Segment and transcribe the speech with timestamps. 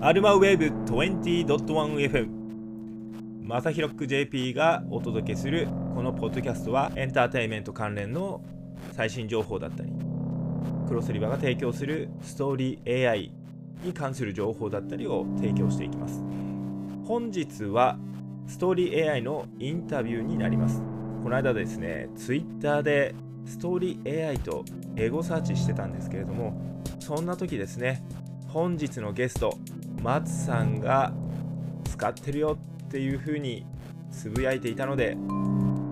[0.00, 2.28] アルマウェーブ 20.1FM
[3.42, 8.42] マサヒロック JP がお届けするこのポッドキャストはエンターテインメント関連の
[8.92, 9.92] 最新情報だったり
[10.88, 13.32] クロスリバーが提供するストーリー AI
[13.84, 16.22] に関する情報だったりを提供していきます。
[17.06, 17.98] 本日は
[18.46, 20.82] ストーリー AI のインタビューになります。
[21.22, 23.14] この間ですね Twitter で
[23.46, 24.64] ストーリー AI と
[24.96, 26.54] エゴサーチしてたんですけれども
[27.00, 28.02] そんな時ですね
[28.48, 29.58] 本日のゲスト
[30.02, 31.12] 松さんが
[31.84, 33.64] 使ってるよっていう風に
[34.10, 35.16] つぶやいていたので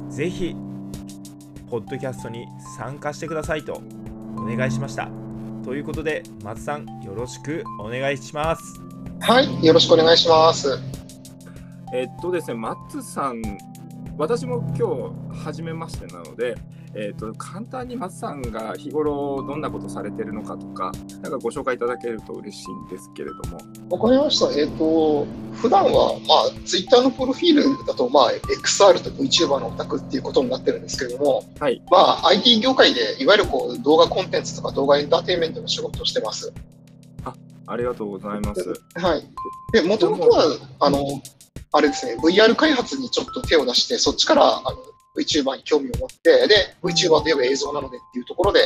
[0.09, 0.55] ぜひ
[1.71, 2.47] ポッドキャストに
[2.77, 3.81] 参加してくださいと
[4.37, 5.09] お願いしました。
[5.65, 8.63] ということで松さんよろしくお願いします。
[9.21, 10.79] はいよろしくお願いします。
[11.95, 13.43] えっとですね松さん
[14.17, 16.57] 私も今日初めましてなので
[16.95, 23.59] えーと、簡単に松さんが日頃どんなことされてるのかとか、なんかご紹介いただけると嬉しいんですけれども。
[23.97, 24.47] わかりました。
[24.59, 25.25] えっ、ー、と、
[25.55, 31.81] 普段は、まあ、ツイッターのプロフィールだと、まあ、XR と VTuber のオタクっていうことになってるんですけれども、はい。
[31.91, 36.53] まあ、IT 業界で、いわゆるこう、動画コンテンツとか動画エンターテインメントの仕事をしてます。
[37.25, 37.33] あ、
[37.69, 38.75] ありがとうございます。
[38.97, 39.23] はい。
[39.73, 41.23] で、もともとは、あの、
[41.73, 44.77] あれですね、VR 開発にちょっと手を出して、そっちからあの
[45.17, 48.61] VTuber に興味を持って、で、VTuber といえば映像なのでっていうところで、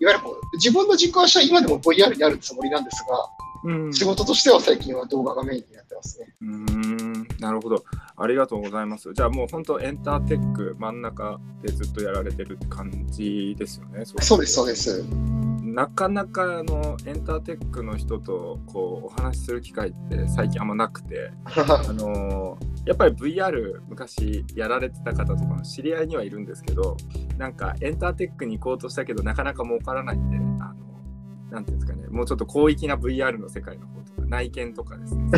[0.00, 3.28] いわゆるこう自分の軸足は今でも VR にあるつもりなんですが、
[3.64, 6.34] うん、仕事としては最近は動画がメインになってますね。
[6.42, 7.84] うんなるほど。
[8.16, 9.12] ありがとうございます。
[9.14, 14.04] じゃあもう本当エンターテック真ん中でずっとやられてるって感じですよね。
[14.04, 15.04] そうです、そうです。
[15.74, 26.96] なかなかのエンターテックの人とこうお話しする機会って最近あんまなくて あのやっぱり VR 昔やられてた方とか知り合いにはいるんですけど
[27.38, 30.83] なんかエンターテックに行こうとしたけどなかなか儲からないんであの
[31.54, 35.30] なんていうんですかねもうちょっと広域な VR の世界の方とか内見とかですね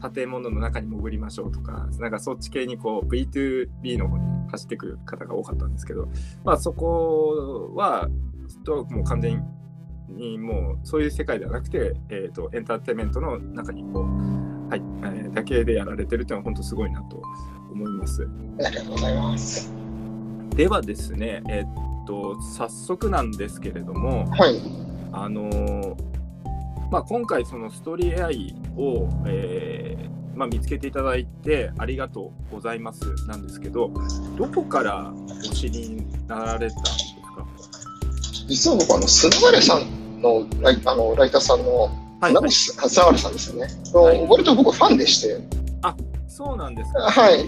[0.14, 6.08] 建物の中に潜りましょうとかなんかそっち系にこう V2B の方に走ってくる方が多かったんですけど
[6.44, 8.08] まあそこは
[8.64, 9.44] ともう完全
[10.08, 17.22] にもうそういう世界ではなくて、えーと、エンターテインメントの中にこう、はいえー、だけでやられてるっていうのは本当すごいなと
[17.70, 18.28] 思います。
[18.64, 19.72] ありがとうございます。
[20.50, 24.60] ではですね、えっ、ー、と早速なんですけれども、はい、
[25.12, 25.96] あの
[26.90, 33.90] まあ、今回そのストーリー AI を、えーまあ、見つけていただいてありがとうございますなんですけど
[34.38, 36.84] どこからお知りになられたん
[38.48, 41.82] 実は僕、あの、砂原さんのライあのライターさんの、
[42.20, 43.68] はい、はい、砂原さんですよね。
[43.92, 45.38] はい、割と僕ファンでして。
[45.82, 45.94] あ、
[46.26, 47.10] そうなんですか。
[47.10, 47.44] はい。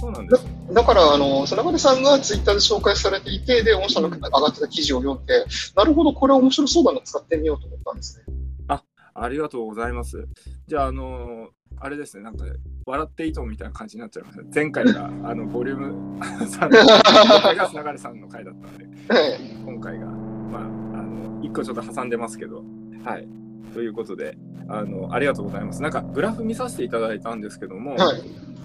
[0.00, 5.44] そうなんですだから、あの、砂原さんがツイッターで紹介されていて、で、御社の上がってた記事を読んで、
[5.76, 8.24] なるほど、これは面白そうだな、使ってみようと思ったんですね。
[8.68, 8.82] あ、
[9.14, 10.26] ありがとうございます。
[10.66, 11.48] じゃあ、あの
[11.82, 12.44] あれですね、なんか、
[12.86, 14.44] 笑っていいとみたいな感じになっちゃいました。
[14.54, 18.86] 前回が、あの、ボリューム3の、今回が砂原さんの回だったんで、
[19.64, 20.66] 今回が、まあ、あ
[21.02, 22.64] の、1個ちょっと挟んでますけど、
[23.04, 23.28] はい。
[23.72, 24.36] ということで、
[24.68, 25.82] あの、ありがとうございます。
[25.82, 28.22] なんか、グラフ見させていただいたんですけども、はい、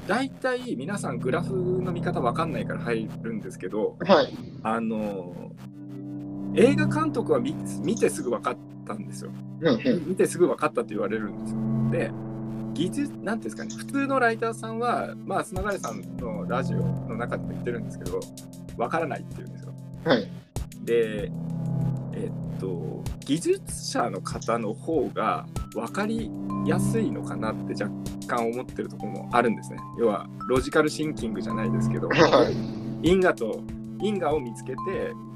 [0.07, 4.33] 大体皆さんグラフの見方わかんないから入るんですけど、はい、
[4.63, 5.51] あの、
[6.55, 9.31] 映画監督は見見てすぐ分かったんですよ。
[10.05, 11.59] 見てすぐ分かったって言われるんですよ。
[11.91, 12.11] で、
[12.73, 18.19] 技術、なんていうんですかね、普通のライターさんは、まあ、砂枯さんのラジオの中でも言ってるんですけど、
[18.77, 19.73] わからないって言うんですよ。
[20.03, 20.29] はい。
[20.83, 21.31] で、
[22.15, 26.31] えっと、技術者の方の方が分かり
[26.65, 27.93] やすいのかなって若
[28.27, 29.77] 干思ってるところもあるんですね。
[29.99, 32.09] 要は、ロジカルシンキングじゃないですけど、
[33.01, 33.61] 因果と
[34.01, 34.77] 因果を見つけて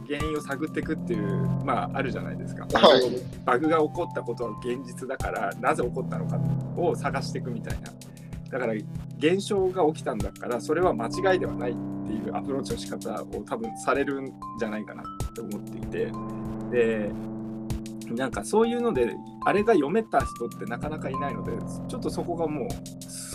[0.07, 2.65] 原因を探っていくっていう、まあ、あるじゃないですか。
[2.73, 3.01] はい、
[3.45, 6.39] バグが起こったことは現実だからなぜ起こったのか
[6.75, 7.91] を探していくみたいな。
[8.49, 8.73] だから
[9.19, 11.75] 現象が起きたんだからそれは間違いではないっ
[12.07, 16.11] ていうアプローチの仕方を多分されるんじゃないかなって思っていて
[16.69, 17.11] で
[18.11, 19.15] なんかそういうので
[19.45, 21.51] あれが読めた人ってなかなかいないので
[21.87, 22.69] ちょっとそこがもう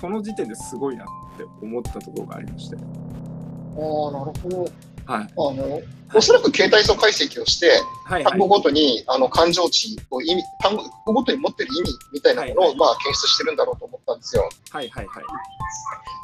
[0.01, 1.07] その時点ですごいなっ
[1.39, 2.77] て思ったところがありまして。
[2.77, 4.69] ああなるほど。
[5.07, 5.83] はい、あの
[6.15, 7.69] おそらく形態素解析をして、
[8.07, 14.49] はいはい、単語ごとにあの感情値を意味単語ごとに持ってる意味みたいなものを、はいはい、まあ、検出してるんだろうと思ったんですよ。
[14.71, 15.25] はいはいはい、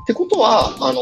[0.03, 1.01] ってことはあの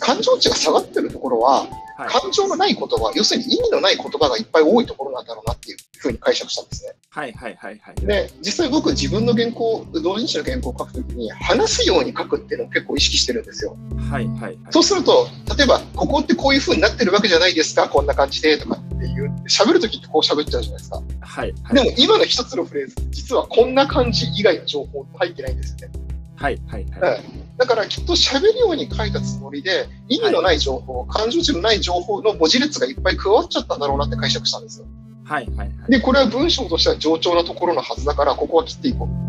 [0.00, 6.92] 感情値が下がってるところは、はい、感情のない言葉要するに意味のない言葉がいっぱい多いところなんだろうなっていうふうに解釈したんですね。
[7.10, 8.06] はいはいはいはい。
[8.06, 13.76] で、実際僕自分の原稿、同人誌の原稿を書くときに、話すように書くっていうのを結構意識してるんですよ。
[14.10, 14.58] はいはいはい。
[14.70, 15.26] そうすると、
[15.56, 21.02] 例えば、ここってこういう風になってるわけじゃないですか、こんな感じで、とかっていう、喋るときってこう喋っちゃうじゃないですか。
[21.20, 21.74] はいはい。
[21.74, 25.94] でも今の一つのフレーズ、実はこんな感じ以外の情報入ってないんですよね。
[26.36, 27.00] はいはいはい。
[27.12, 34.86] はいだからきっと喋るように書いたつもりで、意味のない情報、感情値のない情報の文字列がいっぱい加わっちゃったんだろうなって解釈したんですよ。
[35.24, 35.90] はいはいはい。
[35.90, 39.26] で、これは文章としては冗長なところのはずだから、ここは切っていこう。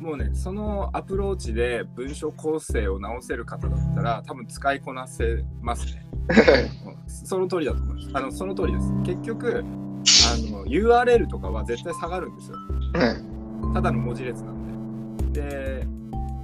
[0.00, 6.06] もうね、そのアプローチで文章構成を直せる方だったら、多分使いこなせますね。
[7.08, 8.10] その通りだと思います。
[8.14, 8.92] あの、その通りです。
[9.04, 12.56] 結局、あの、URL とかは絶対下がるんですよ。
[12.94, 13.28] うん
[13.74, 15.40] ただの文字列なんで。
[15.42, 15.86] で、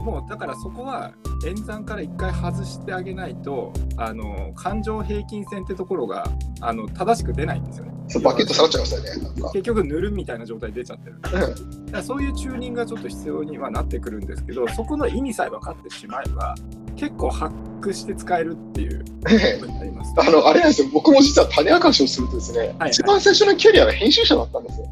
[0.05, 1.13] もうだからそこは
[1.47, 6.27] 演算から一回外してあげないと、あの、感情平均線ってところが、
[6.61, 7.93] あの、正しく出ないんですよね。
[8.23, 9.33] バケット下がっちゃいましたよね。
[9.55, 11.21] 結局塗るみたいな状態出ちゃってる。
[11.23, 11.39] だか
[11.91, 16.55] らそういうチューニングがちょっと必要にはなってくるんですけど、そこの意味さえ分かってしまえば、
[16.97, 19.07] 結構ハックして使えるっていうこ
[19.61, 20.15] とになります。
[20.21, 20.89] あの、あれなんですよ。
[20.93, 24.87] 僕も実は種明かしをするとですね、はい一番最初のキャリアが編集者だったんですよ。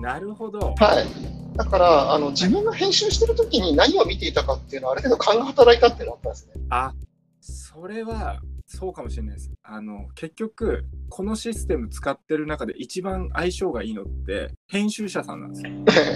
[0.00, 0.74] なるほど。
[0.78, 1.39] はい。
[1.54, 6.64] だから、あの、自分が編集してる時に何を見ていたかっていうのはある程度勘が働いたっていうのがあったんですね。
[6.70, 6.94] あ、
[7.40, 9.50] それはそうかもしれないです。
[9.64, 15.72] あの、結局、このシステム使ってる中で一番相性がいいのって、編集者さんなんですよ。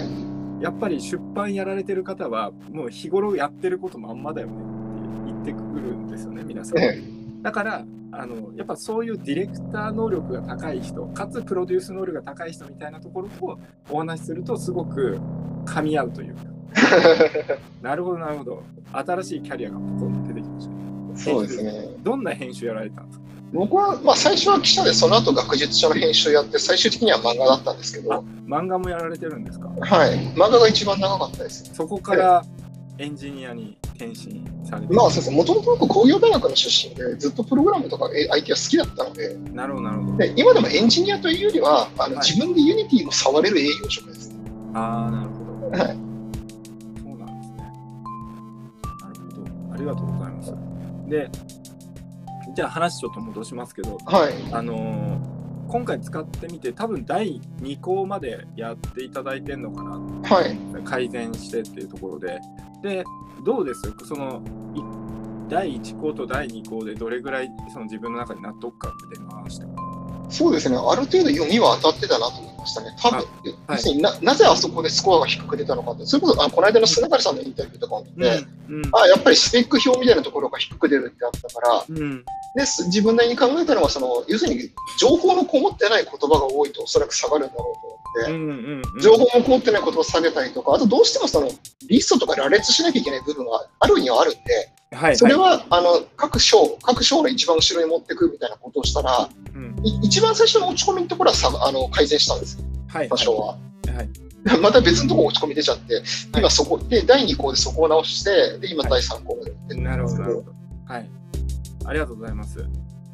[0.61, 7.41] やっぱり出版やられてる方は、もう日頃やってることまんまだよねって言ってくるんですよね、皆さん。
[7.41, 7.85] だから
[8.17, 13.59] あのやっぱそういうディレクター能力が高い人かつプロデュース能力が高い人みたいなところと
[13.89, 15.19] お話しするとすごく
[15.65, 16.43] 噛み合うというか
[17.81, 18.63] なるほどなるほど
[18.93, 20.75] 新しいキャリアがポコンと出てきました
[21.17, 21.87] そうですね。
[22.03, 23.25] どんな編集やられたんですか？
[23.53, 29.69] 僕は、まあ、最初は記者で、その後学術書の編集をやって、最終的には漫画だったんですけど、あ漫画もやられてるんですか？
[29.79, 30.17] はい。
[30.35, 31.69] 漫画が一番長かったです。
[31.73, 32.43] そこから
[32.97, 35.35] エンジニアに転身されてまあ、そうですね。
[35.37, 44.35] もともと僕工業大学の出身で、ずっとプログラムとかえ IT は好きだったので、なるほどなるほどで今でもエンジニアというよりは、あのはい自分で Unityも触れる営業職です。
[44.73, 45.79] ああなるほどはい。
[45.79, 47.57] そうなんですね。
[49.01, 49.73] なるほど。
[49.73, 50.53] ありがとうございます。
[51.09, 51.29] で、
[52.55, 54.33] じゃあ話ちょっと戻しますけど、はい。
[54.51, 55.34] あのー
[55.67, 60.57] 今回使ってみて、多分第2項までやっていただいてるのかな、はい。
[60.83, 62.39] 改善してっていうところで。
[62.81, 63.03] で、
[63.43, 63.81] どうです？
[64.05, 64.41] その
[64.73, 64.81] い
[65.49, 69.84] 第1項と第2項でどれぐらいその自分の中で納得感って出ましたか？
[70.29, 70.77] そうですね。
[70.77, 72.95] ある程度読みは当たってたなと思いましたね。
[72.99, 73.27] 多分、はい。
[73.69, 82.23] 要するにななぜあそこでスコアが低く出たのかって、それこそあこの間の砂狩さんのインタビューとかを見て、うん、あやっぱりスペック表みたいなところが低く出るってあったから、うん、
[82.55, 84.69] です自分なりに考えたのはその、要するに
[84.99, 87.71] 情報のこもってない言葉が多いとおそらく下がるんだろ
[88.15, 91.49] うとうん、思って、うん、うん、情報もこもってない言葉を下げたりとか、あとどうしてもその
[91.87, 94.39] リストとか羅列しなきゃいけない部分があるにはあるんで、
[94.95, 102.57] はい、それは、あの各章、各章の一番後ろに持ってくるみたいなことをしたら、うん、い一番最初の落ち込みのところはさあの改善したんです、
[102.87, 103.47] はい、多少は。
[103.47, 104.09] はい、
[104.61, 106.03] また別のところ落ち込み出ちゃって、
[106.37, 110.51] 今そこで第2項でそこを直して、で今第3項までやってるんなるほど、ですなるほど。
[110.85, 111.09] はい。
[111.85, 112.65] ありがとうございます。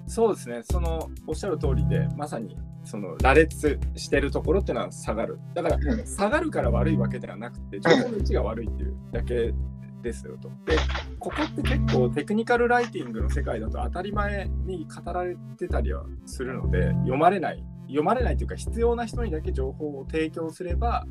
[0.08, 5.40] そうですね、そのおっしゃる通りで、まさにその羅列してるところっていうのは下がる。
[5.54, 9.54] だから、うん下がるから悪いわけではなくて、情報の位置が悪いっていうだけ
[10.02, 10.50] ですよと。
[10.66, 10.78] で、
[11.22, 21.06] ここって結構テクニカルライティングの世界だと当たり前に語られてたりはするので、読まれない、読まれないというか、必要な人にだけ情報を提供すれば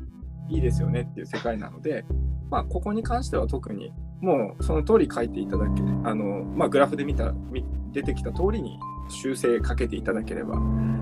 [0.49, 2.05] いいですよねっていう世界なので、
[2.49, 7.33] まあ、ここに関しては特にもうその通り書いていただけあの、まあ、グラフで見た
[7.93, 8.77] 出てきた通りに
[9.09, 10.57] 修正かけていただければ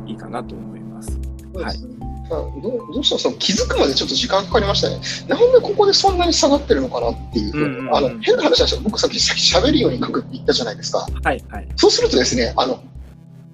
[0.06, 1.20] いいかなと思います。
[1.64, 2.00] はい
[2.30, 5.02] どうどうしてもその気づくまでちょっと時間かかりましたね。
[5.28, 8.82] なんでここでそんなに下がってるのかなっていうふうんうんうんあの変な話なんですよ。
[8.84, 11.00] 僕さっきさっき喋るように書くって言ったじゃないですか。
[11.24, 11.68] はいはい。
[11.76, 12.84] そうするとですね、あの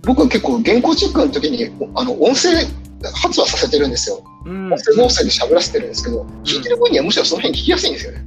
[0.03, 2.51] 僕は結構原稿チェックの時にあの音声
[3.13, 4.21] 発話させてるんですよ。
[4.45, 8.24] うん音声合成で喋らせてるんですけど、聞いてる分にはむしろその辺聞きやすいんですよね。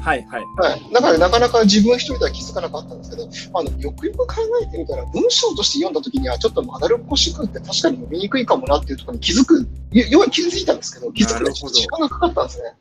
[0.00, 0.44] はいはい。
[0.56, 3.28] はい、だからなかなか自分一人では気づかなかったんですけど、
[3.58, 9.60] あのよくよく考えてみたら、文章として読んだ時には、ちょっとまだるっこしくって確かに読みにくいかもなっていうところに気づく、
[9.92, 12.74] よ要は気づいたんですけど、気づくのに時間がかかったんですね。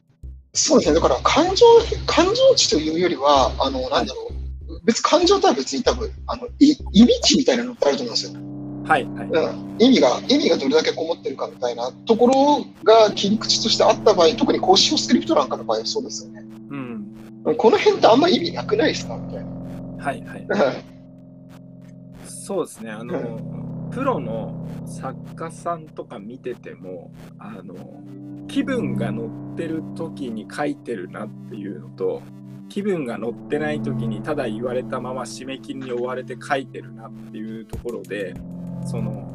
[0.54, 1.66] そうですね、だから感情、
[2.06, 4.30] 感情値というよりは、あの、なんだろ
[4.70, 8.48] う、別感情とは別に多分、あの、い意味値みたいなのってあると思うんですよ。
[8.88, 9.28] はいはい。
[9.28, 16.44] うん、意味が、意味がどれだけこもってるかみたいなところが切り口としてあった場合、特に公式用スクリプトなんかの場合はそうですよね。
[17.48, 17.56] うん。
[17.56, 19.18] この辺ってあんま意味なくないですか？
[19.18, 19.51] みたいな。
[20.06, 20.48] はいはい。
[20.48, 20.98] はい
[22.24, 22.92] そうですね。
[22.92, 23.39] あの、
[23.92, 27.75] プ プロの作家さんとか見ててもあの
[28.48, 32.22] 気分が乗ってる時に書いてるなっていうのと
[32.70, 38.34] 気分が乗ってない時にただ言われたまま締め切りに追われて書いてるなっていうところで
[38.86, 39.34] その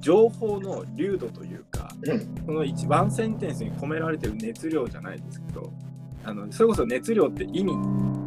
[0.00, 5.70] 情報の流度というか、うんこの一ワンセンテンスに込められてる熱量じゃないですけど
[6.24, 7.72] あのそれこそ熱量って意味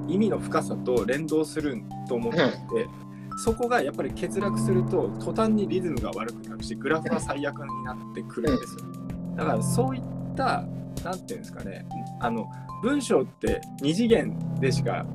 [0.08, 2.52] 意味の深さと連動すると思っていて、
[3.38, 8.82] そこがやっぱり欠落すると途端にリズムが悪くなるしグラフが最悪になってくるんですよ。
[9.38, 10.02] だからそういっ
[10.36, 10.66] た
[11.04, 11.86] 何て言うんですかね
[12.20, 12.48] あの
[12.84, 15.06] 文章って2次元でしか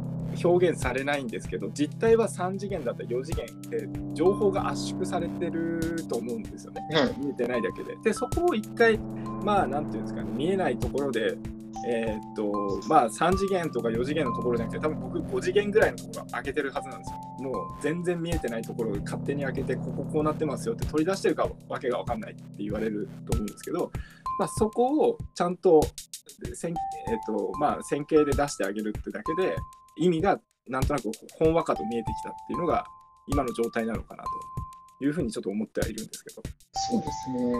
[0.42, 6.83] 表現されないんですけど実態は3次元だったり4次元で情報が圧縮されてると思うんですよね。
[7.18, 7.97] うん見えてないだけで。
[8.02, 8.99] で、そこを一回、
[9.45, 11.37] まあ、なんていうんですかね、見えないところで、
[11.87, 17.18] えーっと、まあ、3次元とか4次元のところじゃなくて、多分僕5次元ぐらいのところが開けてるはずなんですよ。
[17.40, 23.90] もう全然見えてないところを勝手に開けて、こここうなってますよって取り出してるかわけがわかんないって言われると思うんですけど、
[24.38, 25.80] まあ、そこをちゃんと、
[26.54, 26.75] 線
[27.09, 29.56] えーっとまあ、線形で出してあげるってだけで、
[29.99, 32.85] 意味がなんとなくほんわかと見えてきたっていうのが、
[33.28, 34.25] 今の状態なのかな
[34.99, 36.42] というふうにちょっと思ってはいるんですけど。
[36.73, 37.54] そうですね。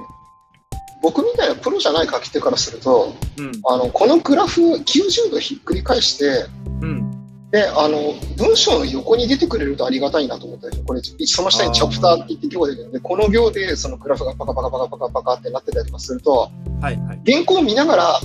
[1.02, 6.46] 僕みたいなプロじゃない書き手からすると、うんあのこのグラフ90度ひっくり返して、
[6.80, 7.06] うん
[7.50, 10.84] であの文章の横に出てくれるとありがたいなと思ったんですよ。
[10.86, 16.50] これ、その下にチャプターって言って行でるので、この行でそのグラフがパカパカパカパカパカってなってたりとかすると、
[16.80, 17.20] はいはい。
[17.24, 18.20] 原稿を見ながら、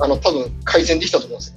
[0.00, 1.56] あの多分改善できたと思うんですよ。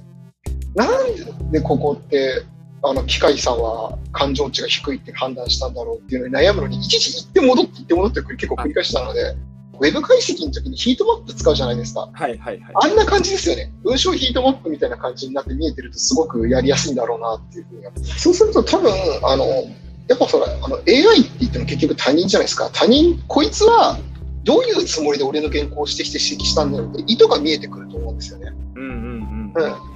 [0.74, 2.42] なんでここって、
[2.82, 9.36] あの機械さんは感情値が低いって判断したんだろうっていうのに悩むのに、いちいち行って戻って行って戻って結構繰り返したので、
[9.80, 12.10] ウェブ解析の時にヒートマップ使うじゃないですか。
[12.12, 12.74] はいはいはい。
[12.74, 13.72] あんな感じですよね。
[13.82, 17.92] 文章ヒートマップみたいな感じになって見えてるとすごくやりやすいんだろうなっていうふうには。
[18.18, 19.46] そうすると多分、あの、
[20.06, 22.68] やっぱそれ、あの AI って言っても結局他人じゃないですか。
[22.72, 23.98] 他人、こいつは
[24.44, 28.52] どういうつもりで俺の原稿を指摘して指摘したんだろうって意図が見えてくると思うんですよね。
[28.74, 29.64] うんうんうん。
[29.64, 29.89] うん。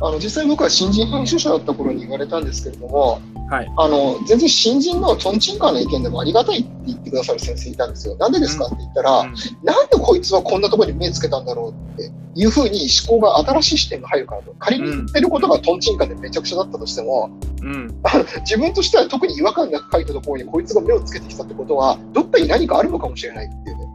[0.00, 3.72] あの、実際僕は新人編集者だった頃に言われたんですけれども、はい。
[3.76, 8.16] あの、全然新人のトンチンカーの意見でもありがたいって言ってくださる先生いたんですよ。
[8.16, 14.54] なんでですかって言ったら、うんなんでこいつはこんなところに目つけたんだろうっていうふうに思考が新しい視点が入るからと。
[14.58, 17.30] 仮に言ってることがトンチンカンでめちゃくちゃだったとしても、
[17.62, 17.94] うん。
[18.42, 23.85] 自分としては特に違和感なく書いたところにこいつが目をつけてきたってことは、どっかに何かあるのかもしれないっていうね。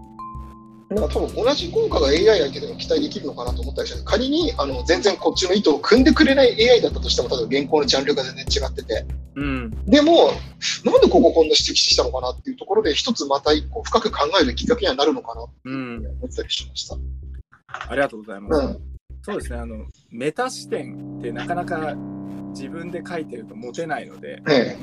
[0.92, 9.06] だから多分同じ効果が AI 相手でも期待できるのかなと思ったりして、仮にあの全然こっちの意図を組んでくれない AI だったとしても、例えば原稿のジャンルが全然違ってて、
[9.36, 9.72] うん。
[9.86, 10.32] でも、
[10.84, 16.06] なんでこここんな指摘したのかなっていうところで、一つまた一個深く考えるきっかけにはなるのかなってうん。
[16.06, 16.98] 思ったりしました。
[17.68, 18.66] ありがとうございます。
[18.66, 18.92] うん
[19.24, 19.60] そうですね。
[19.60, 21.94] あの、メタ視点ってなかなか
[22.50, 24.76] 自分で書いてると持てないので、え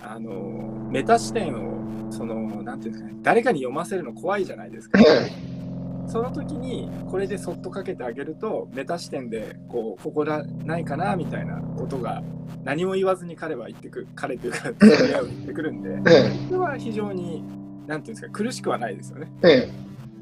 [0.00, 1.81] あの、メタ視点を、
[2.12, 5.00] その、なんていうんですかね、誰かに読ませるの怖いじゃないですか。
[5.00, 5.04] え
[6.08, 12.22] その時にこれでそっとかけてあげるとメタ視点でこうここだないかなみたいなことが
[12.64, 17.42] 何も言わずに彼は言ってく彼というか彼は言ってくるんでえそれは非常に
[17.86, 19.68] なんていうんですか苦しくはないですよねええ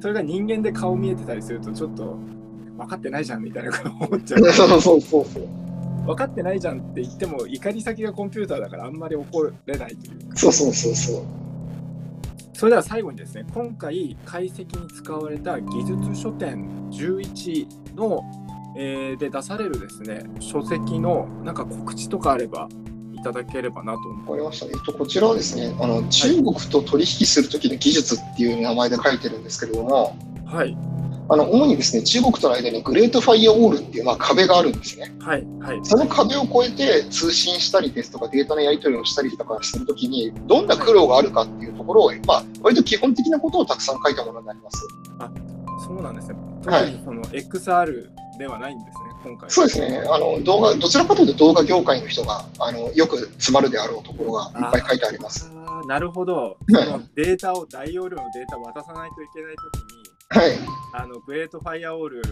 [0.01, 2.17] それが人間で顔見えてたりするとちょっと
[2.77, 5.43] 分かってないじゃんみたいなこと思っちゃうえ そうそうそうそう。
[6.07, 11.23] 分かってないじゃんって言っても怒り先がコンピューターだからあんまり怒れないというかそうそうそうそう。
[12.61, 18.23] それでは最後にですね、今回解析に使われた技術書店11の、
[18.76, 22.69] えーで出されるですね、書籍のなんか告知とかあれば
[23.14, 24.67] いただければなと思わかりました。
[24.67, 30.14] えっと、こちらはですね、あの、中国と取引するときの技術っていう名前で書いてるんですけれども、
[30.45, 30.55] う。
[30.55, 30.76] はい、
[31.31, 35.15] あの、主にですね、中国との間にグレートファイアウォールっていう、まあ、壁があるんですね。
[35.21, 35.81] はい、はい。
[35.85, 44.79] その壁を越えて通信したりですとか、データのやり取りをしたりとかするときに、どんな苦労があるかっていうところを、まあ、割と基本的なことをたくさん書いたものになります。
[45.87, 46.35] そうなんですね。
[46.67, 48.09] はい特にその XR
[48.39, 49.51] ではないんですね、今回。
[49.51, 50.03] そうですね。
[50.09, 55.51] あの、動画、どちらかというと動画業界の人が、あの、よく詰まるであろうところがいっぱい書いてあります。
[55.55, 56.57] あーなるほど。
[57.15, 60.00] データを、大容量のデータを渡さないといけないときに、
[60.33, 60.53] はい。
[60.93, 62.23] あのグレートファイアオール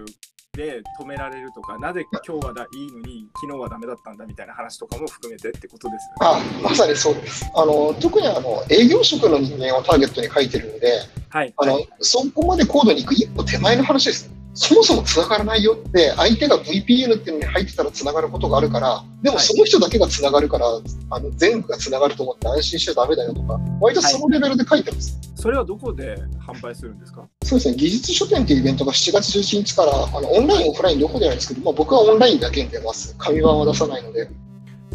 [0.52, 6.40] で止められるとか、なぜ今日はだいいのに昨日はダメだったんだみたいな話とかも含めてってことですよね。
[6.60, 7.50] あ、まさにそうです。
[7.56, 10.92] あの、特にあの、営業職の人間をターゲットに書いてるので、
[11.28, 11.52] はい。
[11.56, 14.37] あの、そこまで高度に行く一歩手前の話です。
[14.54, 20.66] そもそも繋がらないよって、相手が VPN っていうのに入ってたら繋がることがあるから、でもはいその人だけが繋がるから、
[21.10, 25.18] あの全部が繋がると思って安心しちゃダメだよとか、割とそのレベルで書いてます。
[25.36, 27.28] それはどこで販売するんですか？
[27.44, 33.14] そうですね、技術書店っていうイベントが7月11日から、あのオンライン、オフライン両方であるんですけど、まあ、僕はオンラインだけに出ます。
[33.18, 34.28] 紙版は出さないので。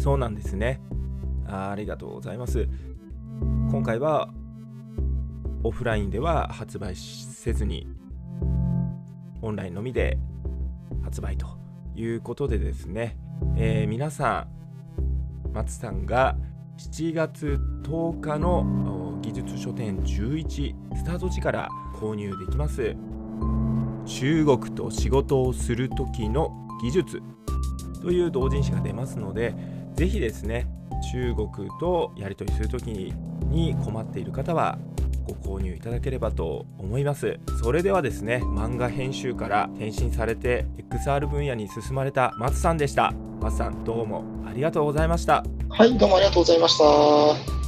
[0.00, 0.80] そうなんですね
[1.46, 2.68] ありがとうございます
[3.70, 4.28] 今回は
[5.62, 7.86] オフラインでは発売せずに
[9.44, 10.18] オンラインのみで
[11.02, 11.46] 発売と
[11.94, 13.16] いうことでですね、
[13.56, 14.46] えー、皆さ
[15.50, 16.36] ん松さんが
[16.78, 22.96] 7月10日の技術書店11スタート時から購入できます。
[24.06, 26.50] 中国と仕事をする時の
[26.82, 27.22] 技術
[28.02, 29.54] という同人誌が出ますので
[29.94, 30.68] ぜひですね
[31.10, 31.48] 中国
[31.80, 33.14] とやり取りする時
[33.48, 34.78] に困っている方は
[35.26, 37.38] ご購入いただければと思います。
[37.62, 43.12] それではですね漫画編集から転身されて XR 分野に進まれた松さんでした。
[43.40, 45.44] 松さんどうもありがとうございました。
[45.68, 47.63] はいどうもありがとうございました。